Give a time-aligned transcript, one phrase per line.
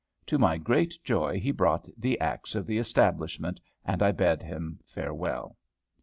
[0.25, 4.79] To my great joy he brought the axe of the establishment, and I bade him
[4.83, 5.57] farewell.